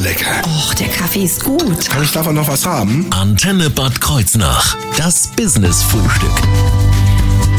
[0.00, 0.42] lecker.
[0.44, 1.88] Och, der Kaffee ist gut.
[1.88, 3.06] Kann ich davon noch was haben?
[3.10, 4.76] Antenne Bad Kreuznach.
[4.96, 6.30] Das Business-Frühstück.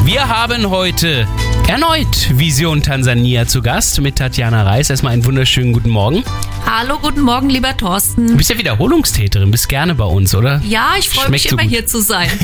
[0.04, 1.28] Wir haben heute
[1.68, 4.90] erneut Vision Tansania zu Gast mit Tatjana Reis.
[4.90, 6.24] Erstmal einen wunderschönen guten Morgen.
[6.66, 8.28] Hallo, guten Morgen, lieber Thorsten.
[8.28, 10.62] Du bist ja Wiederholungstäterin, bist gerne bei uns, oder?
[10.68, 11.72] Ja, ich freue mich so immer gut.
[11.72, 12.30] hier zu sein.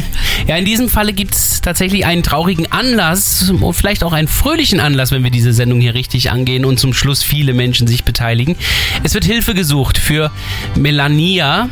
[0.45, 4.79] Ja, in diesem Falle gibt es tatsächlich einen traurigen Anlass und vielleicht auch einen fröhlichen
[4.79, 8.55] Anlass, wenn wir diese Sendung hier richtig angehen und zum Schluss viele Menschen sich beteiligen.
[9.03, 10.31] Es wird Hilfe gesucht für
[10.75, 11.69] Melania.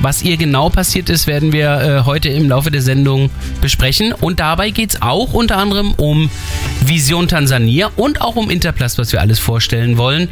[0.00, 3.30] Was ihr genau passiert ist, werden wir äh, heute im Laufe der Sendung
[3.60, 4.12] besprechen.
[4.12, 6.30] Und dabei geht es auch unter anderem um
[6.84, 10.28] Vision Tansania und auch um Interplast, was wir alles vorstellen wollen.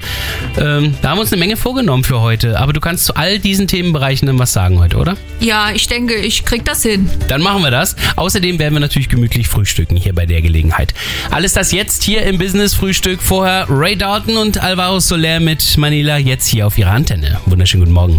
[0.57, 2.61] Ähm, da haben wir uns eine Menge vorgenommen für heute.
[2.61, 5.17] Aber du kannst zu all diesen Themenbereichen dann was sagen heute, oder?
[5.41, 7.11] Ja, ich denke, ich krieg das hin.
[7.27, 7.97] Dann machen wir das.
[8.15, 10.95] Außerdem werden wir natürlich gemütlich frühstücken hier bei der Gelegenheit.
[11.31, 13.21] Alles das jetzt hier im Business Frühstück.
[13.21, 17.41] Vorher Ray Dalton und Alvaro Soler mit Manila jetzt hier auf ihrer Antenne.
[17.47, 18.19] Wunderschönen guten Morgen.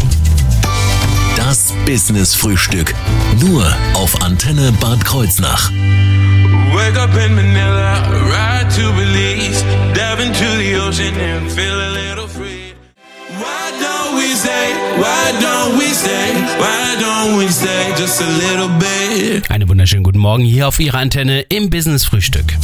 [1.47, 2.93] Das Business-Frühstück.
[3.39, 5.71] Nur auf Antenne Bad Kreuznach.
[6.73, 12.27] Wake up in Manila, ride to Belize, dive into the ocean and feel a little
[12.27, 12.73] free.
[13.39, 14.73] Why don't we stay?
[14.97, 16.33] Why don't we stay?
[16.59, 19.49] Why don't we stay just a little bit?
[19.49, 22.57] Einen wunderschönen guten Morgen hier auf ihrer Antenne im Business Frühstück.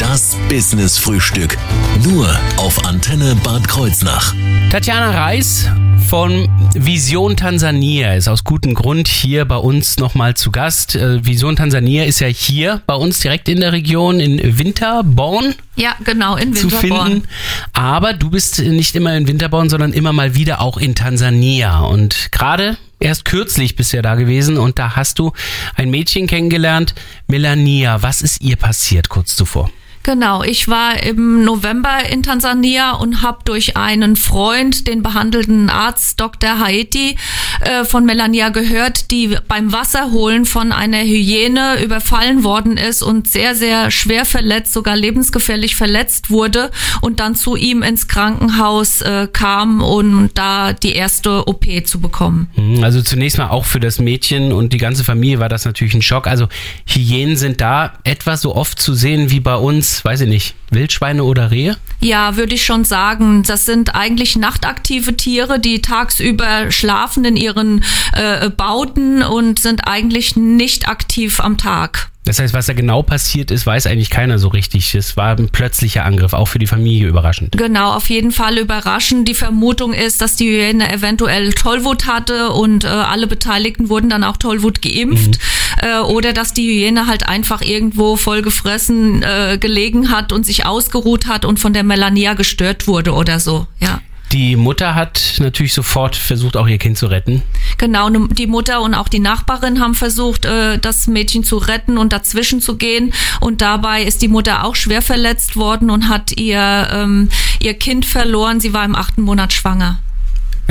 [0.00, 1.56] Das Business-Frühstück.
[2.02, 4.34] Nur auf Antenne Bad Kreuznach.
[4.72, 5.70] Tatjana Reis
[6.06, 10.94] von Vision Tansania ist aus gutem Grund hier bei uns nochmal zu Gast.
[10.94, 15.54] Äh, Vision Tansania ist ja hier bei uns direkt in der Region in Winterborn.
[15.74, 17.10] Ja, genau, in zu Winterborn.
[17.10, 17.28] finden.
[17.72, 21.80] Aber du bist nicht immer in Winterborn, sondern immer mal wieder auch in Tansania.
[21.80, 25.32] Und gerade erst kürzlich bist du ja da gewesen und da hast du
[25.74, 26.94] ein Mädchen kennengelernt,
[27.26, 28.02] Melania.
[28.02, 29.70] Was ist ihr passiert kurz zuvor?
[30.06, 36.20] Genau, ich war im November in Tansania und habe durch einen Freund, den behandelnden Arzt
[36.20, 36.60] Dr.
[36.60, 37.16] Haiti
[37.60, 43.56] äh, von Melania gehört, die beim Wasserholen von einer Hyäne überfallen worden ist und sehr,
[43.56, 49.82] sehr schwer verletzt, sogar lebensgefährlich verletzt wurde und dann zu ihm ins Krankenhaus äh, kam,
[49.82, 52.48] um da die erste OP zu bekommen.
[52.54, 55.94] Hm, Also zunächst mal auch für das Mädchen und die ganze Familie war das natürlich
[55.94, 56.28] ein Schock.
[56.28, 56.46] Also
[56.86, 61.24] Hyänen sind da etwa so oft zu sehen wie bei uns, weiß ich nicht, Wildschweine
[61.24, 61.76] oder Rehe?
[62.00, 63.42] Ja, würde ich schon sagen.
[63.42, 70.36] Das sind eigentlich nachtaktive Tiere, die tagsüber schlafen in ihren äh, Bauten und sind eigentlich
[70.36, 72.10] nicht aktiv am Tag.
[72.26, 74.96] Das heißt, was da genau passiert ist, weiß eigentlich keiner so richtig.
[74.96, 77.56] Es war ein plötzlicher Angriff, auch für die Familie überraschend.
[77.56, 79.28] Genau, auf jeden Fall überraschend.
[79.28, 84.24] Die Vermutung ist, dass die Hyäne eventuell Tollwut hatte und äh, alle Beteiligten wurden dann
[84.24, 85.38] auch Tollwut geimpft.
[85.82, 91.26] Äh, oder dass die Hyäne halt einfach irgendwo vollgefressen äh, gelegen hat und sich ausgeruht
[91.26, 93.66] hat und von der Melania gestört wurde oder so.
[93.80, 94.00] Ja.
[94.32, 97.42] Die Mutter hat natürlich sofort versucht, auch ihr Kind zu retten.
[97.78, 101.96] Genau, ne- die Mutter und auch die Nachbarin haben versucht, äh, das Mädchen zu retten
[101.96, 103.12] und dazwischen zu gehen.
[103.40, 107.28] Und dabei ist die Mutter auch schwer verletzt worden und hat ihr, ähm,
[107.62, 108.58] ihr Kind verloren.
[108.58, 110.00] Sie war im achten Monat schwanger.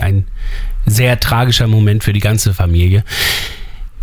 [0.02, 0.28] Ein
[0.86, 3.06] sehr tragischer Moment für die ganze Familie.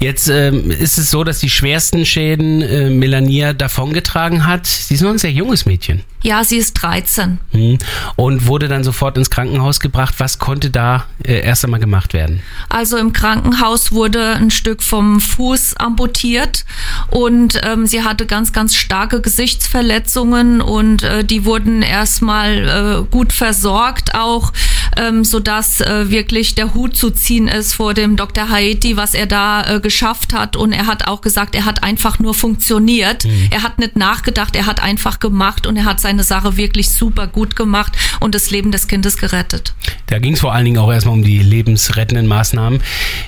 [0.03, 4.67] Jetzt ähm, ist es so, dass die schwersten Schäden äh, Melania davongetragen hat.
[4.67, 7.39] Sie ist noch ein sehr junges Mädchen Ja, sie ist 13.
[7.53, 7.79] hm,
[8.17, 10.15] und wurde dann sofort ins Krankenhaus gebracht.
[10.19, 12.43] Was konnte da äh, erst einmal gemacht werden?
[12.69, 16.65] Also im Krankenhaus wurde ein Stück vom Fuß amputiert
[17.11, 23.33] und ähm, sie hatte ganz, ganz starke Gesichtsverletzungen und äh, die wurden erstmal äh, gut
[23.33, 24.53] versorgt auch,
[24.97, 28.49] ähm, sodass äh, wirklich der Hut zu ziehen ist vor dem Dr.
[28.49, 30.57] Haiti, was er da äh, geschafft hat.
[30.57, 33.27] Und er hat auch gesagt, er hat einfach nur funktioniert.
[33.51, 37.27] Er hat nicht nachgedacht, er hat einfach gemacht und er hat seine Sache wirklich super
[37.27, 39.75] gut gemacht und das Leben des Kindes gerettet.
[40.07, 42.81] Da ging es vor allen Dingen auch erstmal um die lebensrettenden Maßnahmen.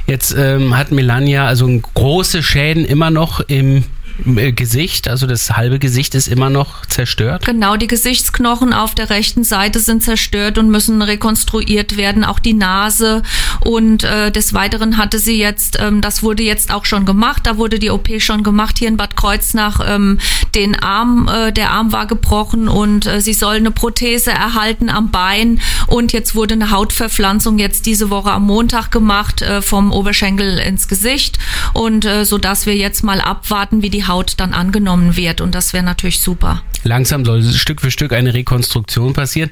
[0.07, 3.85] Jetzt ähm, hat Melania also große Schäden immer noch im
[4.19, 7.45] Gesicht, also das halbe Gesicht ist immer noch zerstört.
[7.47, 12.55] Genau, die Gesichtsknochen auf der rechten Seite sind zerstört und müssen rekonstruiert werden, auch die
[12.55, 13.23] Nase.
[13.61, 17.57] Und äh, des Weiteren hatte sie jetzt, ähm, das wurde jetzt auch schon gemacht, da
[17.57, 20.19] wurde die OP schon gemacht hier in Bad Kreuznach, ähm,
[20.55, 25.11] den Arm, äh, der Arm war gebrochen und äh, sie soll eine Prothese erhalten am
[25.11, 30.59] Bein und jetzt wurde eine Hautverpflanzung jetzt diese Woche am Montag gemacht äh, vom Oberschenkel
[30.59, 31.39] ins Gesicht
[31.73, 35.55] und äh, so dass wir jetzt mal abwarten, wie die Haut dann angenommen wird und
[35.55, 36.63] das wäre natürlich super.
[36.83, 39.51] Langsam soll Stück für Stück eine Rekonstruktion passieren.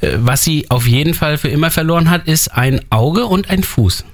[0.00, 3.62] Äh, Was sie auf jeden Fall für immer verloren hat, ist ein Auge und ein
[3.62, 4.04] Fuß.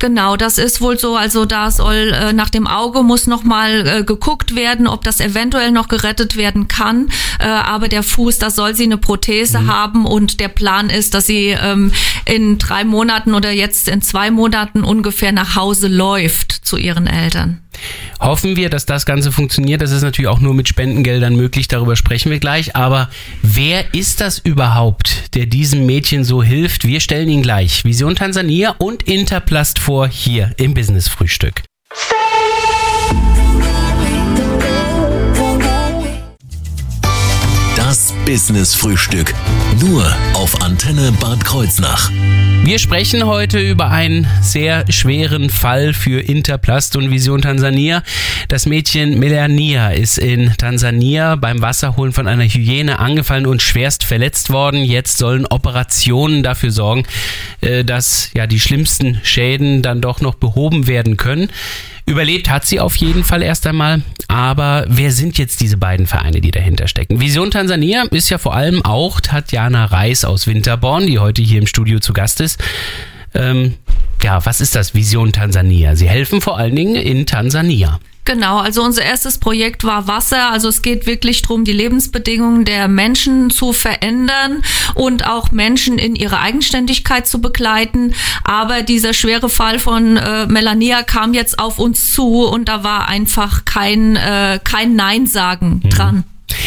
[0.00, 1.16] Genau, das ist wohl so.
[1.16, 5.20] Also da soll äh, nach dem Auge muss noch mal äh, geguckt werden, ob das
[5.20, 7.08] eventuell noch gerettet werden kann.
[7.38, 9.66] Äh, aber der Fuß, da soll sie eine Prothese mhm.
[9.68, 11.92] haben und der Plan ist, dass sie ähm,
[12.26, 17.60] in drei Monaten oder jetzt in zwei Monaten ungefähr nach Hause läuft zu ihren Eltern.
[18.20, 19.80] Hoffen wir, dass das Ganze funktioniert.
[19.82, 21.68] Das ist natürlich auch nur mit Spendengeldern möglich.
[21.68, 22.76] Darüber sprechen wir gleich.
[22.76, 23.08] Aber
[23.42, 26.86] wer ist das überhaupt, der diesem Mädchen so hilft?
[26.86, 27.84] Wir stellen ihn gleich.
[27.84, 31.62] Vision Tansania und Interplast vor hier im Business Frühstück.
[37.76, 39.34] Das Business Frühstück.
[39.80, 40.04] Nur
[40.44, 42.10] auf Antenne Bad Kreuznach.
[42.64, 48.02] Wir sprechen heute über einen sehr schweren Fall für Interplast und Vision Tansania.
[48.48, 54.50] Das Mädchen Melania ist in Tansania beim Wasserholen von einer Hyäne angefallen und schwerst verletzt
[54.50, 54.84] worden.
[54.84, 57.04] Jetzt sollen Operationen dafür sorgen,
[57.62, 61.48] äh, dass ja die schlimmsten Schäden dann doch noch behoben werden können.
[62.06, 64.02] Überlebt hat sie auf jeden Fall erst einmal.
[64.28, 67.20] Aber wer sind jetzt diese beiden Vereine, die dahinter stecken?
[67.20, 71.66] Vision Tansania ist ja vor allem auch Tatjana Reis aus Winterborn, die heute hier im
[71.66, 72.62] Studio zu Gast ist.
[73.34, 73.74] Ähm,
[74.22, 75.96] ja, was ist das Vision Tansania?
[75.96, 78.00] Sie helfen vor allen Dingen in Tansania.
[78.24, 80.50] Genau, also unser erstes Projekt war Wasser.
[80.50, 84.62] Also es geht wirklich darum, die Lebensbedingungen der Menschen zu verändern
[84.94, 88.14] und auch Menschen in ihre Eigenständigkeit zu begleiten.
[88.42, 93.08] Aber dieser schwere Fall von äh, Melania kam jetzt auf uns zu und da war
[93.08, 95.90] einfach kein, äh, kein Nein sagen mhm.
[95.90, 96.24] dran.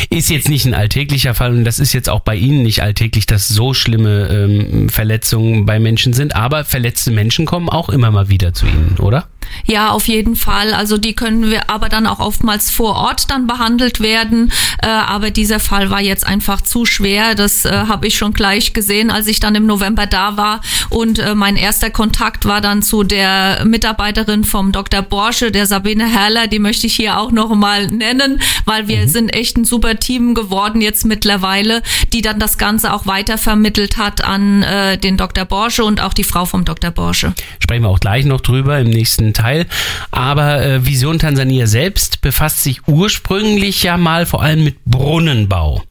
[0.10, 3.26] Ist jetzt nicht ein alltäglicher Fall und das ist jetzt auch bei Ihnen nicht alltäglich,
[3.26, 8.30] dass so schlimme ähm, Verletzungen bei Menschen sind, aber verletzte Menschen kommen auch immer mal
[8.30, 9.28] wieder zu Ihnen, oder?
[9.66, 10.74] Ja, auf jeden Fall.
[10.74, 14.52] Also die können wir aber dann auch oftmals vor Ort dann behandelt werden.
[14.82, 17.36] Äh, aber dieser Fall war jetzt einfach zu schwer.
[17.36, 20.62] Das äh, habe ich schon gleich gesehen, als ich dann im November da war.
[20.90, 25.02] Und äh, mein erster Kontakt war dann zu der Mitarbeiterin vom Dr.
[25.02, 26.48] Borsche, der Sabine Herrler.
[26.48, 29.08] Die möchte ich hier auch noch mal nennen, weil wir mhm.
[29.10, 31.82] sind echt ein super Team geworden jetzt mittlerweile,
[32.14, 35.46] die dann das Ganze auch weitervermittelt hat an äh, den Dr.
[35.46, 36.92] Borsche und auch die Frau vom Dr.
[36.92, 37.34] Borsche.
[37.60, 39.66] Sprechen wir auch gleich noch drüber im nächsten Teil.
[40.12, 45.84] Aber äh, Vision Tansania selbst befasst sich ursprünglich ja mal vor allem mit Brunnenbau.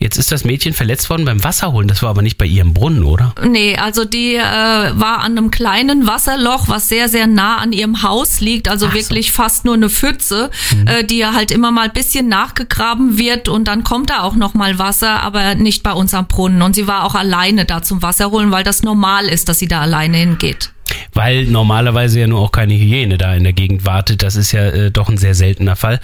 [0.00, 1.88] Jetzt ist das Mädchen verletzt worden beim Wasserholen.
[1.88, 3.34] Das war aber nicht bei ihrem Brunnen, oder?
[3.44, 8.04] Nee, also die äh, war an einem kleinen Wasserloch, was sehr, sehr nah an ihrem
[8.04, 8.68] Haus liegt.
[8.68, 9.42] Also Ach wirklich so.
[9.42, 10.86] fast nur eine Pfütze, mhm.
[10.86, 14.54] äh, die halt immer mal ein bisschen nachgegraben wird und dann kommt da auch noch
[14.54, 16.62] mal Wasser, aber nicht bei uns am Brunnen.
[16.62, 19.80] Und sie war auch alleine da zum Wasserholen, weil das normal ist, dass sie da
[19.80, 20.70] alleine hingeht
[21.14, 24.22] weil normalerweise ja nur auch keine Hyäne da in der Gegend wartet.
[24.22, 26.00] Das ist ja äh, doch ein sehr seltener Fall.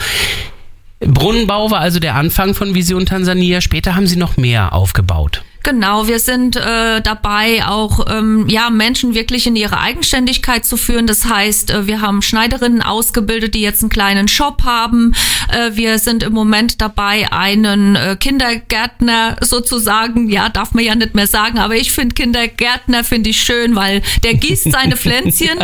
[1.01, 3.61] Brunnenbau war also der Anfang von Vision Tansania.
[3.61, 5.43] Später haben sie noch mehr aufgebaut.
[5.65, 11.07] Genau, wir sind äh, dabei, auch ähm, ja Menschen wirklich in ihre Eigenständigkeit zu führen.
[11.07, 15.15] Das heißt, äh, wir haben Schneiderinnen ausgebildet, die jetzt einen kleinen Shop haben.
[15.51, 21.15] Äh, wir sind im Moment dabei, einen äh, Kindergärtner sozusagen, ja, darf man ja nicht
[21.15, 25.59] mehr sagen, aber ich finde Kindergärtner finde ich schön, weil der gießt seine Pflänzchen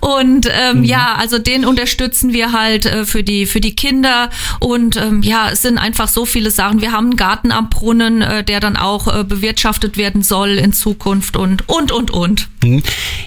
[0.00, 0.84] und ähm, mhm.
[0.84, 4.28] ja, also den unterstützen wir halt äh, für die für die Kinder
[4.60, 6.82] und ähm, ja, es sind einfach so viele Sachen.
[6.82, 10.72] Wir haben einen Garten am Brunnen, äh, der dann auch äh, bewirtschaftet werden soll in
[10.72, 12.48] Zukunft und, und, und, und.
[12.62, 12.82] Hm.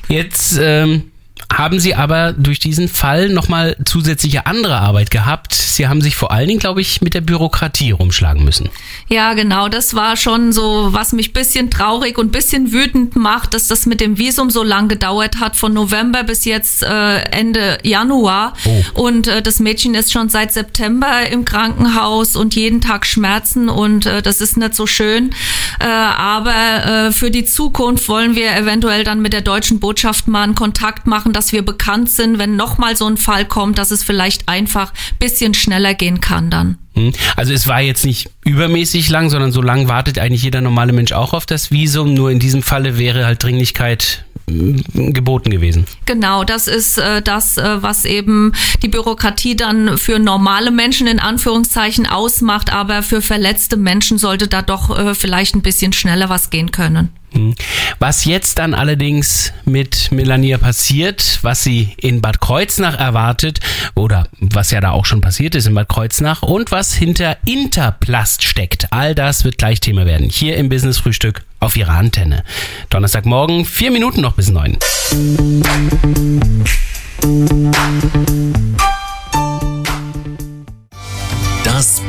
[0.08, 1.11] Jetzt ähm,
[1.52, 5.54] haben Sie aber durch diesen Fall nochmal zusätzliche andere Arbeit gehabt.
[5.54, 8.70] Sie haben sich vor allen Dingen, glaube ich, mit der Bürokratie rumschlagen müssen.
[9.08, 9.68] Ja, genau.
[9.68, 14.02] Das war schon so, was mich bisschen traurig und bisschen wütend macht, dass das mit
[14.02, 18.54] dem Visum so lang gedauert hat, von November bis jetzt äh, Ende Januar.
[18.66, 19.04] Oh.
[19.04, 24.06] Und äh, das Mädchen ist schon seit September im Krankenhaus und jeden Tag Schmerzen und
[24.06, 25.32] äh, das ist nicht so schön.
[25.80, 30.44] Äh, aber äh, für die Zukunft wollen wir eventuell dann mit der deutschen Botschaft mal
[30.44, 34.04] einen Kontakt machen, dass wir bekannt sind, wenn nochmal so ein Fall kommt, dass es
[34.04, 36.78] vielleicht einfach bisschen schneller gehen kann dann.
[36.94, 37.14] Hm.
[37.36, 41.14] Also es war jetzt nicht übermäßig lang, sondern so lang wartet eigentlich jeder normale Mensch
[41.14, 42.14] auch auf das Visum.
[42.14, 45.86] Nur in diesem Falle wäre halt Dringlichkeit hm, geboten gewesen.
[46.06, 51.20] Genau, das ist äh, das, äh, was eben die Bürokratie dann für normale Menschen in
[51.20, 56.52] Anführungszeichen ausmacht, aber für verletzte Menschen sollte da doch äh, vielleicht ein bisschen schneller was
[56.52, 57.10] gehen können.
[57.34, 57.56] Hm.
[58.00, 63.60] Was jetzt dann allerdings mit Melania passiert, was sie in Bad Kreuznach erwartet
[63.96, 68.44] oder was ja da auch schon passiert ist in Bad Kreuznach und was hinter Interplast
[68.44, 70.30] steckt, all das wird gleich Thema werden.
[70.30, 72.44] Hier im Business Frühstück auf ihrer Antenne.
[72.90, 74.78] Donnerstagmorgen, vier Minuten noch bis neun.
[77.22, 78.41] Das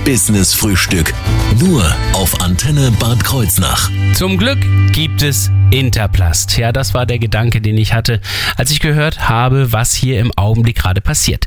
[0.04, 1.14] Business Frühstück.
[1.60, 3.88] Nur auf Antenne Bad Kreuznach.
[4.14, 4.58] Zum Glück
[4.92, 6.58] gibt es Interplast.
[6.58, 8.20] Ja, das war der Gedanke, den ich hatte,
[8.56, 11.46] als ich gehört habe, was hier im Augenblick gerade passiert.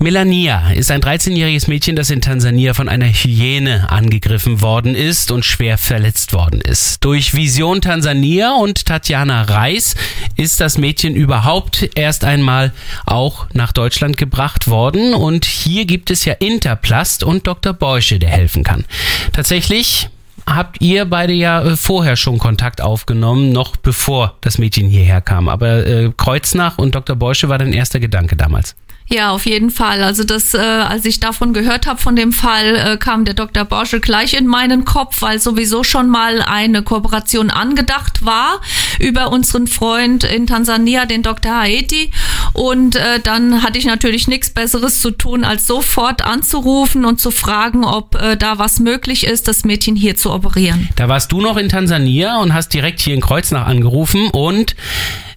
[0.00, 5.44] Melania ist ein 13-jähriges Mädchen, das in Tansania von einer Hyäne angegriffen worden ist und
[5.44, 7.04] schwer verletzt worden ist.
[7.04, 9.96] Durch Vision Tansania und Tatjana Reis
[10.36, 12.72] ist das Mädchen überhaupt erst einmal
[13.06, 17.72] auch nach Deutschland gebracht worden und hier gibt es ja Interplast und Dr.
[17.72, 18.84] Beusche, der helfen kann.
[19.32, 20.10] Tatsächlich
[20.46, 25.48] habt ihr beide ja äh, vorher schon Kontakt aufgenommen, noch bevor das Mädchen hierher kam.
[25.48, 27.16] Aber äh, Kreuznach und Dr.
[27.16, 28.76] Beusche war dein erster Gedanke damals.
[29.10, 30.02] Ja, auf jeden Fall.
[30.02, 33.64] Also das, äh, als ich davon gehört habe von dem Fall, äh, kam der Dr.
[33.64, 38.60] Borsche gleich in meinen Kopf, weil sowieso schon mal eine Kooperation angedacht war
[38.98, 41.56] über unseren Freund in Tansania, den Dr.
[41.56, 42.10] Haiti.
[42.52, 47.30] Und äh, dann hatte ich natürlich nichts Besseres zu tun, als sofort anzurufen und zu
[47.30, 50.90] fragen, ob äh, da was möglich ist, das Mädchen hier zu operieren.
[50.96, 54.76] Da warst du noch in Tansania und hast direkt hier in Kreuznach angerufen und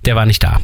[0.06, 0.60] der war nicht da.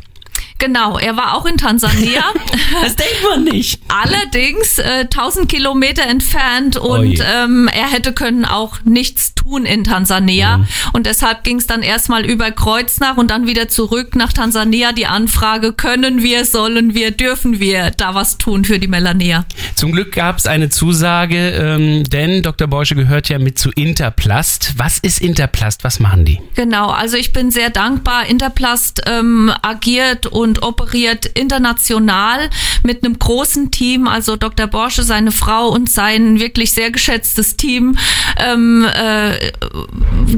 [0.60, 2.24] Genau, er war auch in Tansania.
[2.82, 3.82] Das denkt man nicht.
[3.88, 10.58] Allerdings äh, 1000 Kilometer entfernt und ähm, er hätte können auch nichts tun in Tansania.
[10.58, 10.68] Mhm.
[10.94, 14.92] Und deshalb ging es dann erstmal über Kreuznach und dann wieder zurück nach Tansania.
[14.92, 19.46] Die Anfrage, können wir, sollen wir, dürfen wir da was tun für die Melania?
[19.76, 22.68] Zum Glück gab es eine Zusage, ähm, denn Dr.
[22.68, 24.74] Beusche gehört ja mit zu Interplast.
[24.78, 25.84] Was ist Interplast?
[25.84, 26.40] Was machen die?
[26.56, 28.28] Genau, also ich bin sehr dankbar.
[28.28, 32.50] Interplast ähm, agiert und operiert international
[32.84, 34.08] mit einem großen Team.
[34.08, 34.68] Also Dr.
[34.68, 37.98] Borsche, seine Frau und sein wirklich sehr geschätztes Team
[38.38, 39.52] ähm, äh,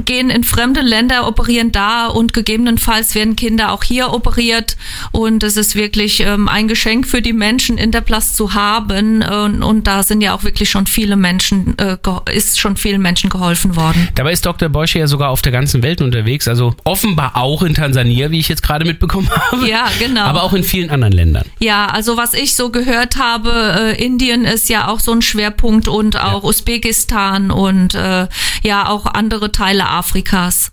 [0.06, 4.78] gehen in fremde Länder, operieren da und gegebenenfalls werden Kinder auch hier operiert.
[5.12, 9.24] Und es ist wirklich ähm, ein Geschenk für die Menschen, Interplast zu haben.
[9.24, 11.98] Und, und da sind ja auch wirklich schon viele Menschen, äh,
[12.34, 14.10] ist schon vielen Menschen geholfen worden.
[14.16, 14.70] Dabei ist Dr.
[14.70, 18.48] Beusche ja sogar auf der ganzen Welt unterwegs, also offenbar auch in Tansania, wie ich
[18.48, 19.68] jetzt gerade mitbekommen habe.
[19.68, 20.22] Ja, genau.
[20.22, 21.46] Aber auch in vielen anderen Ländern.
[21.60, 25.88] Ja, also was ich so gehört habe, äh, Indien ist ja auch so ein Schwerpunkt
[25.88, 28.28] und auch Usbekistan und äh,
[28.64, 30.72] ja auch andere Teile Afrikas.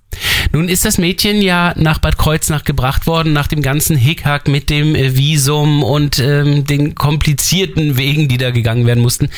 [0.52, 4.70] Nun ist das Mädchen ja nach Bad Kreuznach gebracht worden, nach dem ganzen Hickhack mit
[4.70, 9.28] dem äh, Visum und ähm, den komplizierten Wegen, die da gegangen werden mussten.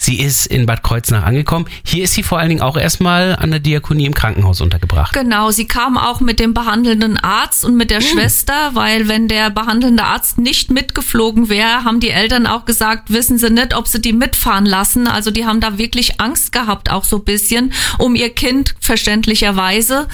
[0.00, 1.66] Sie ist in Bad Kreuznach angekommen.
[1.84, 5.12] Hier ist sie vor allen Dingen auch erstmal an der Diakonie im Krankenhaus untergebracht.
[5.12, 9.50] Genau, sie kam auch mit dem behandelnden Arzt und mit der Schwester, weil wenn der
[9.50, 14.00] behandelnde Arzt nicht mitgeflogen wäre, haben die Eltern auch gesagt, wissen sie nicht, ob sie
[14.00, 15.08] die mitfahren lassen.
[15.08, 20.06] Also die haben da wirklich Angst gehabt, auch so ein bisschen, um ihr Kind verständlicherweise.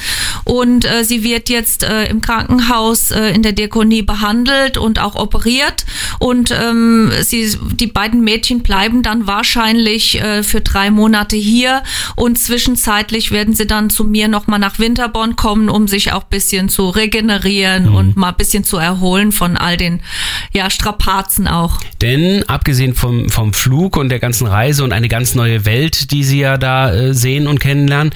[0.45, 5.15] Und äh, sie wird jetzt äh, im Krankenhaus äh, in der Diakonie behandelt und auch
[5.15, 5.85] operiert.
[6.19, 11.83] Und ähm, sie, die beiden Mädchen bleiben dann wahrscheinlich äh, für drei Monate hier
[12.17, 16.69] und zwischenzeitlich werden sie dann zu mir nochmal nach Winterborn kommen, um sich auch bisschen
[16.69, 20.01] zu regenerieren und mal ein bisschen zu erholen von all den
[20.53, 21.81] ja, Strapazen auch.
[22.01, 26.25] Denn abgesehen vom, vom Flug und der ganzen Reise und eine ganz neue Welt, die
[26.25, 28.13] sie ja da äh, sehen und kennenlernen,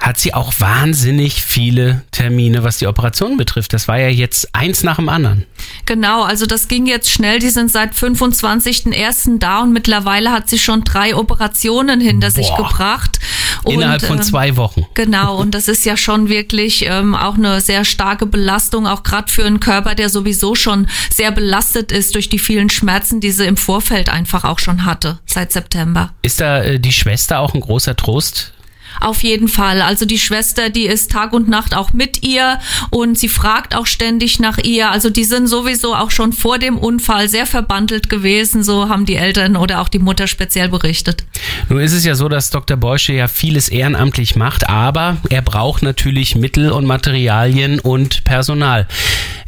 [0.00, 3.74] hat sie auch wahnsinnig viele Termine, was die Operation betrifft.
[3.74, 5.44] Das war ja jetzt eins nach dem anderen.
[5.84, 7.38] Genau, also das ging jetzt schnell.
[7.38, 9.38] Die sind seit 25.01.
[9.38, 12.68] da und mittlerweile hat sie schon drei Operationen hinter sich Boah.
[12.68, 13.20] gebracht.
[13.64, 14.86] Und, Innerhalb von ähm, zwei Wochen.
[14.94, 19.30] Genau, und das ist ja schon wirklich ähm, auch eine sehr starke Belastung, auch gerade
[19.30, 23.44] für einen Körper, der sowieso schon sehr belastet ist durch die vielen Schmerzen, die sie
[23.44, 26.14] im Vorfeld einfach auch schon hatte, seit September.
[26.22, 28.54] Ist da äh, die Schwester auch ein großer Trost?
[29.00, 29.82] Auf jeden Fall.
[29.82, 32.58] Also die Schwester, die ist Tag und Nacht auch mit ihr
[32.90, 34.90] und sie fragt auch ständig nach ihr.
[34.90, 39.16] Also die sind sowieso auch schon vor dem Unfall sehr verbandelt gewesen, so haben die
[39.16, 41.24] Eltern oder auch die Mutter speziell berichtet.
[41.68, 42.76] Nun ist es ja so, dass Dr.
[42.76, 48.86] Beusche ja vieles ehrenamtlich macht, aber er braucht natürlich Mittel und Materialien und Personal.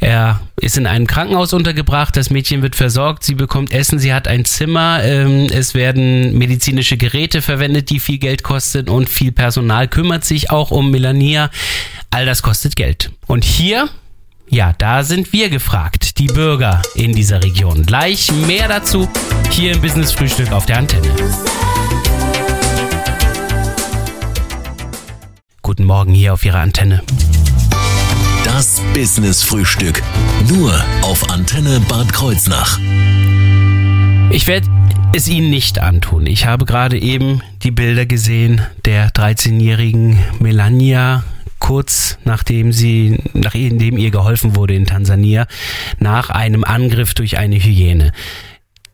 [0.02, 4.26] Er ist in einem Krankenhaus untergebracht, das Mädchen wird versorgt, sie bekommt Essen, sie hat
[4.26, 9.87] ein Zimmer, ähm, es werden medizinische Geräte verwendet, die viel Geld kosten und viel Personal
[9.87, 11.50] kümmert sich auch um Melania.
[12.11, 13.12] All das kostet Geld.
[13.28, 13.88] Und hier
[14.49, 17.87] ja, da sind wir gefragt, die Bürger in dieser Region.
[17.87, 19.09] Gleich mehr dazu
[19.50, 21.09] hier im Business Frühstück auf der Antenne.
[25.62, 27.02] Guten Morgen hier auf Ihrer Antenne.
[28.62, 30.00] Das Business Frühstück.
[30.49, 32.78] Nur auf Antenne Bad Kreuznach.
[34.31, 34.69] Ich werde
[35.12, 36.28] es Ihnen nicht antun.
[36.28, 41.25] Ich habe gerade eben die Bilder gesehen der 13-jährigen Melania,
[41.59, 45.49] kurz nachdem sie, nachdem ihr geholfen wurde in Tansania,
[45.99, 48.12] nach einem Angriff durch eine Hyäne.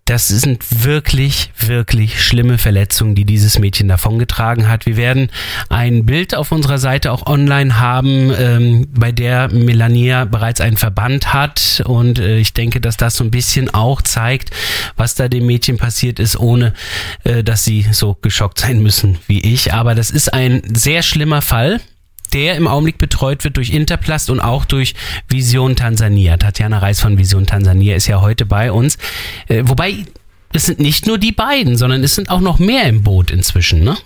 [0.08, 4.86] Das sind wirklich, wirklich schlimme Verletzungen, die dieses Mädchen davongetragen hat.
[4.86, 5.28] Wir werden
[5.68, 11.34] ein Bild auf unserer Seite auch online haben, ähm, bei der Melania bereits einen Verband
[11.34, 11.82] hat.
[11.84, 14.50] Und äh, ich denke, dass das so ein bisschen auch zeigt,
[14.96, 16.72] was da dem Mädchen passiert ist, ohne
[17.24, 19.74] äh, dass sie so geschockt sein müssen wie ich.
[19.74, 21.82] Aber das ist ein sehr schlimmer Fall
[22.32, 24.94] der im Augenblick betreut wird durch Interplast und auch durch
[25.28, 26.36] Vision Tansania.
[26.36, 28.98] Tatjana Reis von Vision Tansania ist ja heute bei uns.
[29.48, 30.04] Äh, wobei
[30.52, 33.84] es sind nicht nur die beiden, sondern es sind auch noch mehr im Boot inzwischen,
[33.84, 33.96] ne?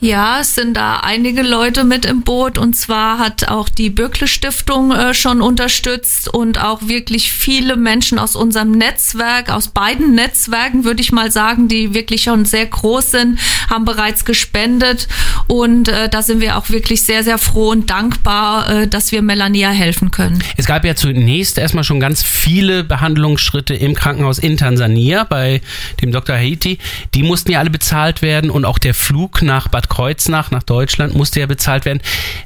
[0.00, 4.28] Ja, es sind da einige Leute mit im Boot und zwar hat auch die Bürkle
[4.28, 10.84] Stiftung äh, schon unterstützt und auch wirklich viele Menschen aus unserem Netzwerk, aus beiden Netzwerken
[10.84, 15.08] würde ich mal sagen, die wirklich schon sehr groß sind, haben bereits gespendet
[15.48, 19.20] und äh, da sind wir auch wirklich sehr, sehr froh und dankbar, äh, dass wir
[19.20, 20.44] Melania helfen können.
[20.56, 25.60] Es gab ja zunächst erstmal schon ganz viele Behandlungsschritte im Krankenhaus in Tansania bei
[26.00, 26.36] dem Dr.
[26.36, 26.78] Haiti.
[27.14, 31.14] Die mussten ja alle bezahlt werden und auch der Flug nach Bad Kreuznach nach Deutschland
[31.14, 32.00] musste ja bezahlt werden.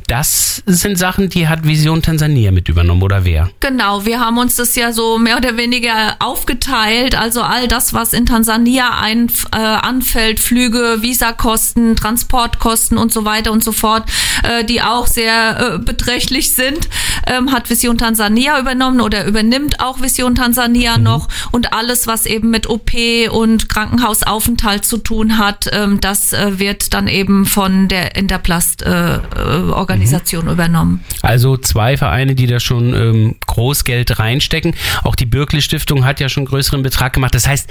[0.06, 3.50] Das sind Sachen, die hat Vision Tansania mit übernommen oder wer?
[3.60, 7.18] Genau, wir haben uns das ja so mehr oder weniger aufgeteilt.
[7.18, 13.52] Also all das, was in Tansania ein, äh, anfällt, Flüge, Visakosten, Transportkosten und so weiter
[13.52, 14.04] und so fort,
[14.42, 16.88] äh, die auch sehr äh, beträchtlich sind,
[17.26, 21.04] ähm, hat Vision Tansania übernommen oder übernimmt auch Vision Tansania mhm.
[21.04, 21.28] noch.
[21.50, 22.92] Und alles, was eben mit OP
[23.30, 30.42] und Krankenhausaufenthalt zu tun hat, ähm, das äh, wird dann eben eben von der Interplast-Organisation
[30.42, 30.52] äh, mhm.
[30.52, 31.02] übernommen.
[31.22, 34.74] Also zwei Vereine, die da schon ähm, Großgeld reinstecken.
[35.02, 37.34] Auch die Bürkle Stiftung hat ja schon größeren Betrag gemacht.
[37.34, 37.70] Das heißt,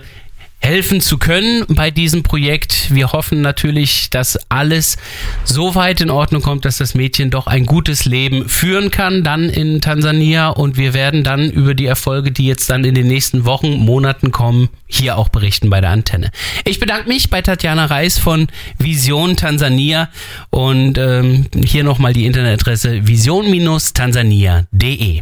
[0.60, 2.94] helfen zu können bei diesem Projekt.
[2.94, 4.98] Wir hoffen natürlich, dass alles
[5.44, 9.50] so weit in Ordnung kommt, dass das Mädchen doch ein gutes Leben führen kann, dann
[9.50, 10.50] in Tansania.
[10.50, 14.32] Und wir werden dann über die Erfolge, die jetzt dann in den nächsten Wochen, Monaten
[14.32, 16.32] kommen, hier auch berichten bei der Antenne.
[16.66, 18.48] Ich bedanke mich bei Tatjana Reis von
[18.80, 20.10] Vision Tansania
[20.50, 25.22] und ähm, hier nochmal die Internetadresse vision-tansania.de.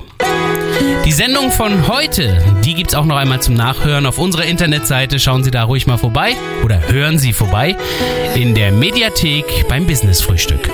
[1.05, 5.19] Die Sendung von heute, die gibt es auch noch einmal zum Nachhören auf unserer Internetseite.
[5.19, 7.75] Schauen Sie da ruhig mal vorbei oder hören Sie vorbei
[8.35, 10.69] in der Mediathek beim Business Frühstück.